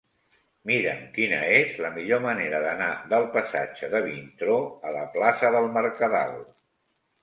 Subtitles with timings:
[0.69, 4.61] Mira'm quina és la millor manera d'anar del passatge de Vintró
[4.93, 6.39] a la plaça del Mercadal.